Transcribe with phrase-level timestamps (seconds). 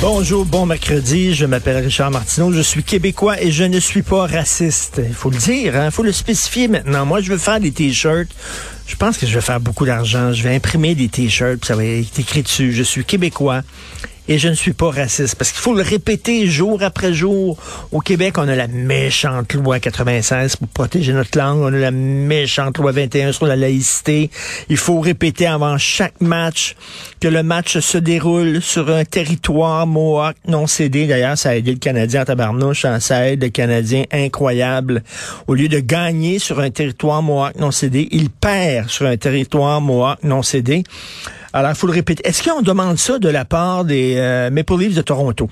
[0.00, 1.34] Bonjour, bon mercredi.
[1.34, 2.52] Je m'appelle Richard Martineau.
[2.52, 5.00] Je suis québécois et je ne suis pas raciste.
[5.06, 7.06] Il faut le dire, il faut le spécifier maintenant.
[7.06, 8.30] Moi, je veux faire des t-shirts.
[8.86, 10.32] Je pense que je vais faire beaucoup d'argent.
[10.32, 12.72] Je vais imprimer des t-shirts, ça va être écrit dessus.
[12.72, 13.62] Je suis québécois
[14.32, 15.34] et je ne suis pas raciste.
[15.34, 17.58] Parce qu'il faut le répéter jour après jour.
[17.90, 21.58] Au Québec, on a la méchante loi 96 pour protéger notre langue.
[21.60, 24.30] On a la méchante loi 21 sur la laïcité.
[24.70, 26.76] Il faut répéter avant chaque match
[27.20, 31.06] que le match se déroule sur un territoire Mohawk non cédé.
[31.06, 32.86] D'ailleurs, ça a aidé le Canadien à tabarnouche.
[32.86, 33.00] hein.
[33.00, 35.02] Ça aide le Canadien incroyable.
[35.46, 39.82] Au lieu de gagner sur un territoire Mohawk non cédé, il perd sur un territoire
[39.82, 40.84] Mohawk non cédé.
[41.52, 42.26] Alors, il faut le répéter.
[42.26, 45.50] Est-ce qu'on demande ça de la part des euh, Maple Leafs de Toronto?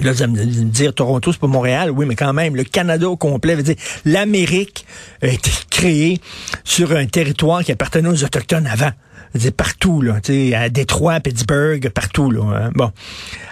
[0.00, 1.90] Là, vous me dire Toronto, c'est pas Montréal.
[1.90, 4.84] Oui, mais quand même, le Canada au complet veut dire l'Amérique
[5.22, 6.20] a été créée
[6.64, 8.90] sur un territoire qui appartenait aux Autochtones avant.
[9.34, 12.42] Je partout, là, tu à Détroit, à Pittsburgh, partout, là.
[12.42, 12.70] hein.
[12.74, 12.90] Bon.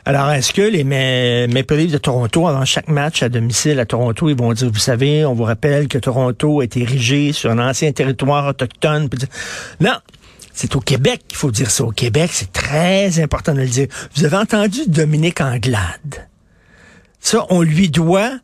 [0.04, 3.86] Alors, est-ce que les Ma- Maple Leafs de Toronto, avant chaque match à domicile à
[3.86, 7.50] Toronto, ils vont dire, vous savez, on vous rappelle que Toronto a été érigé sur
[7.50, 9.08] un ancien territoire autochtone.
[9.80, 9.94] Non,
[10.54, 11.84] c'est au Québec qu'il faut dire ça.
[11.84, 13.88] Au Québec, c'est très important de le dire.
[14.14, 16.28] Vous avez entendu Dominique Anglade?
[17.20, 18.38] Ça, on lui doit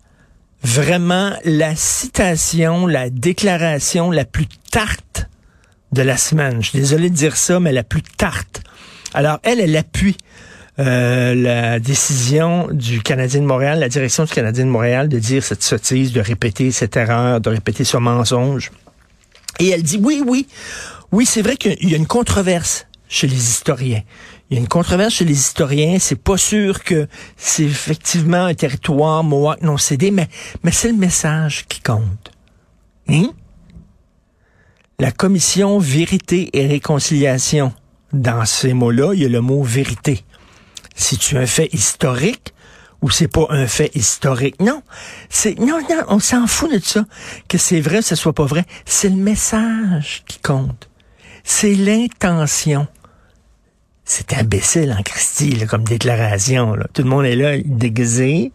[0.62, 5.28] vraiment la citation, la déclaration la plus tarte
[5.92, 6.62] de la semaine.
[6.62, 8.62] Je suis désolé de dire ça, mais la plus tarte.
[9.14, 10.16] Alors, elle, elle appuie
[10.80, 15.44] euh, la décision du Canadien de Montréal, la direction du Canadien de Montréal de dire
[15.44, 18.72] cette sottise, de répéter cette erreur, de répéter ce mensonge.
[19.58, 20.46] Et elle dit oui, oui,
[21.12, 24.02] oui, c'est vrai qu'il y a une controverse chez les historiens.
[24.48, 25.98] Il y a une controverse chez les historiens.
[25.98, 30.28] C'est pas sûr que c'est effectivement un territoire Mohawk non cédé, mais,
[30.62, 32.30] mais c'est le message qui compte.
[33.08, 33.30] Hein?
[34.98, 37.72] La commission vérité et réconciliation.
[38.12, 40.24] Dans ces mots-là, il y a le mot vérité.
[40.94, 42.52] Si tu un fait historique,
[43.02, 44.60] ou c'est pas un fait historique?
[44.60, 44.82] Non,
[45.30, 47.06] c'est non, non, on s'en fout de ça.
[47.48, 48.64] Que c'est vrai, que ce soit pas vrai.
[48.84, 50.89] C'est le message qui compte.
[51.44, 52.86] C'est l'intention.
[54.04, 56.76] C'est imbécile en Christie, comme déclaration.
[56.92, 58.52] Tout le monde est là, déguisé.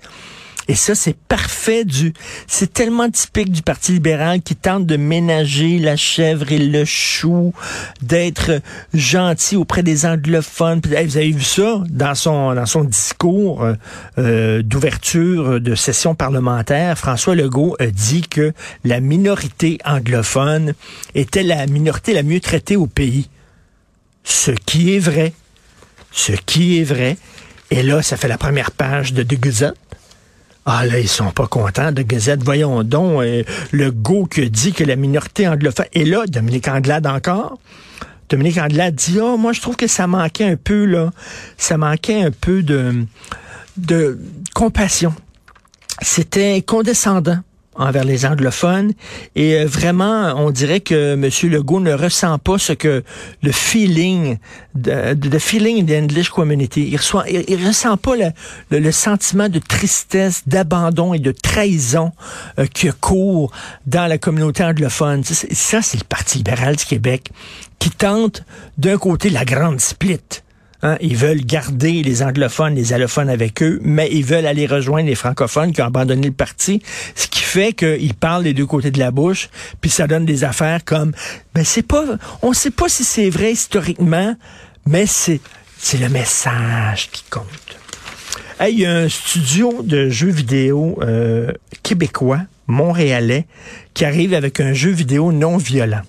[0.68, 2.14] Et ça, c'est parfait du.
[2.48, 7.54] C'est tellement typique du Parti libéral qui tente de ménager la chèvre et le chou,
[8.02, 8.62] d'être
[8.94, 10.82] gentil auprès des anglophones.
[10.84, 13.74] Vous avez vu ça dans son dans son discours euh,
[14.18, 16.98] euh, d'ouverture de session parlementaire.
[16.98, 18.54] François Legault a dit que
[18.84, 20.74] la minorité anglophone
[21.14, 23.30] était la minorité la mieux traitée au pays.
[24.24, 25.34] Ce qui est vrai.
[26.12, 27.18] Ce qui est vrai.
[27.72, 29.76] Et là, ça fait la première page de Gazette.
[30.68, 32.44] Ah là, ils sont pas contents de Gazette.
[32.44, 35.86] Voyons donc, euh, le go qui dit que la minorité anglophone...
[35.94, 37.60] Et là, Dominique Anglade encore.
[38.30, 41.12] Dominique Anglade dit, oh, moi, je trouve que ça manquait un peu, là.
[41.58, 43.06] Ça manquait un peu de,
[43.78, 44.20] de
[44.56, 45.14] compassion.
[46.02, 47.40] C'était condescendant
[47.76, 48.94] envers les anglophones.
[49.36, 51.30] Et euh, vraiment on dirait que M.
[51.52, 53.04] Legault ne ressent pas ce que
[53.44, 54.38] le feeling
[54.76, 56.88] de, de feeling de English community.
[56.92, 58.30] Il reçoit il, il ressent pas le,
[58.72, 62.12] le, le sentiment de tristesse d'abandon et de trahison
[62.60, 63.52] euh, qui court
[63.86, 65.24] dans la communauté anglophone.
[65.24, 67.32] Ça c'est le Parti libéral du Québec
[67.80, 68.44] qui tente
[68.78, 70.20] d'un côté la grande split
[70.86, 75.08] Hein, ils veulent garder les anglophones, les allophones avec eux, mais ils veulent aller rejoindre
[75.08, 76.80] les francophones qui ont abandonné le parti,
[77.16, 79.50] ce qui fait qu'ils parlent des deux côtés de la bouche,
[79.82, 81.12] puis ça donne des affaires comme,
[81.56, 82.06] ben c'est pas,
[82.44, 84.36] on sait pas si c'est vrai historiquement,
[84.86, 85.42] mais c'est,
[85.80, 87.80] c'est le message qui compte.
[88.62, 93.48] Il y a un studio de jeux vidéo euh, québécois, montréalais,
[93.96, 96.04] qui arrive avec un jeu vidéo non violent.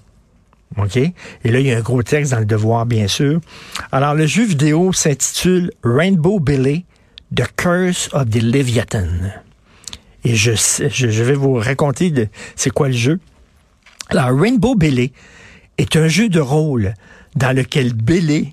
[0.76, 0.96] OK?
[0.96, 1.12] Et
[1.44, 3.40] là, il y a un gros texte dans le devoir, bien sûr.
[3.92, 6.84] Alors, le jeu vidéo s'intitule Rainbow Billy,
[7.34, 9.30] The Curse of the Leviathan.
[10.24, 12.12] Et je, je, vais vous raconter
[12.56, 13.20] c'est quoi le jeu.
[14.08, 15.12] Alors, Rainbow Billy
[15.78, 16.94] est un jeu de rôle
[17.36, 18.52] dans lequel Billy,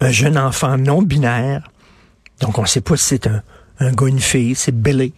[0.00, 1.68] un jeune enfant non binaire,
[2.40, 3.42] donc on ne sait pas si c'est un,
[3.78, 5.12] un gars une fille, c'est Billy,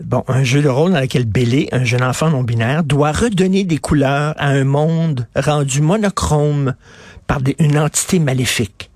[0.00, 3.64] Bon, un jeu de rôle dans lequel Billy, un jeune enfant non binaire, doit redonner
[3.64, 6.74] des couleurs à un monde rendu monochrome
[7.26, 8.90] par des- une entité maléfique.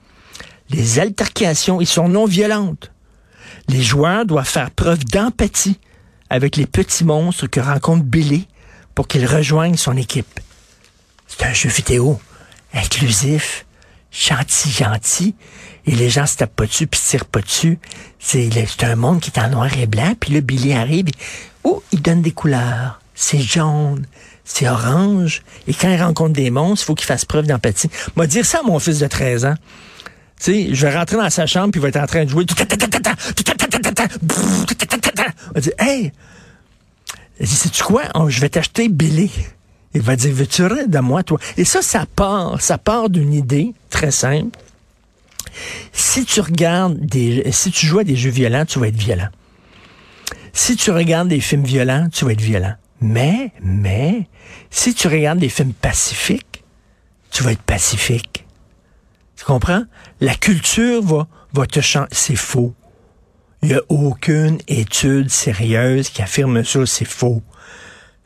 [0.70, 2.92] Les altercations y sont non violentes.
[3.68, 5.78] Les joueurs doivent faire preuve d'empathie
[6.30, 8.46] avec les petits monstres que rencontre Billy
[8.94, 10.40] pour qu'il rejoigne son équipe.
[11.26, 12.20] C'est un jeu vidéo
[12.74, 13.66] inclusif,
[14.12, 15.34] gentil, gentil,
[15.86, 17.78] et les gens se tapent pas dessus puis se tirent pas dessus.
[18.18, 21.12] C'est un monde qui est en noir et blanc, puis le Billy arrive, et,
[21.64, 23.00] oh, il donne des couleurs.
[23.14, 24.06] C'est jaune,
[24.44, 27.90] c'est orange, et quand il rencontre des monstres, il faut qu'il fasse preuve d'empathie.
[28.16, 29.54] Moi, dire ça à mon fils de 13 ans,
[30.40, 32.30] tu sais, je vais rentrer dans sa chambre, puis il va être en train de
[32.30, 32.44] jouer.
[35.54, 36.12] On dire, hey,
[37.40, 38.02] sais-tu quoi?
[38.28, 39.30] Je vais t'acheter Billy.
[39.94, 41.38] Il va dire, veux-tu rire de moi, toi?
[41.56, 44.58] Et ça, ça part, ça part d'une idée très simple.
[45.92, 49.28] Si tu regardes des, si tu joues à des jeux violents, tu vas être violent.
[50.54, 52.74] Si tu regardes des films violents, tu vas être violent.
[53.00, 54.28] Mais, mais,
[54.70, 56.64] si tu regardes des films pacifiques,
[57.30, 58.46] tu vas être pacifique.
[59.36, 59.84] Tu comprends?
[60.20, 62.08] La culture va, va te changer.
[62.12, 62.74] C'est faux.
[63.62, 67.42] Il n'y a aucune étude sérieuse qui affirme ça, c'est faux.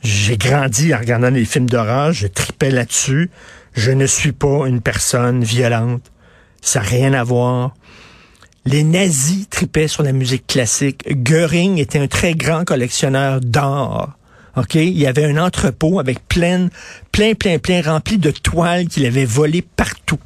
[0.07, 3.29] J'ai grandi en regardant des films d'horreur, je tripais là-dessus.
[3.75, 6.13] Je ne suis pas une personne violente.
[6.61, 7.75] Ça n'a rien à voir.
[8.67, 11.03] Les nazis tripaient sur la musique classique.
[11.11, 14.17] Goering était un très grand collectionneur d'art.
[14.57, 14.77] OK?
[14.77, 16.69] Il y avait un entrepôt avec plein,
[17.11, 20.21] plein, plein, plein rempli de toiles qu'il avait volées partout.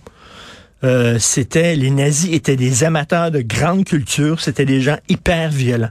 [0.84, 5.90] Euh, c'était les nazis étaient des amateurs de grande culture, c'était des gens hyper violents.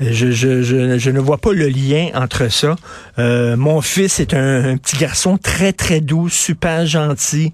[0.00, 2.76] Euh, je, je, ne vois pas le lien entre ça.
[3.18, 7.52] Euh, mon fils est un, petit garçon très, très doux, super gentil,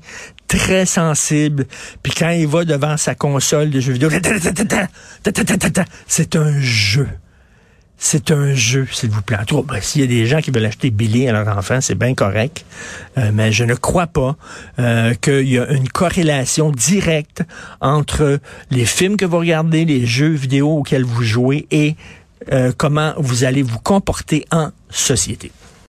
[0.49, 1.67] très sensible.
[2.03, 4.11] Puis quand il va devant sa console de jeux vidéo,
[6.07, 7.09] c'est un jeu.
[7.99, 9.39] C'est un jeu, s'il vous plaît.
[9.67, 12.15] Ben, S'il y a des gens qui veulent acheter Billy à leur enfant, c'est bien
[12.15, 12.65] correct.
[13.17, 14.37] Euh, mais je ne crois pas
[14.79, 17.43] euh, qu'il y a une corrélation directe
[17.81, 18.39] entre
[18.71, 21.97] les films que vous regardez, les jeux vidéo auxquels vous jouez et
[22.53, 25.51] euh, comment vous allez vous comporter en société.